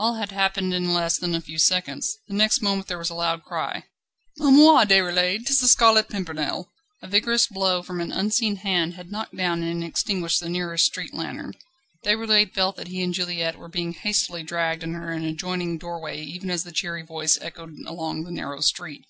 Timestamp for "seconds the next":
1.56-2.60